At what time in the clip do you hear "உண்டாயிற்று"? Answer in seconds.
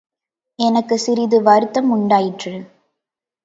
1.91-2.53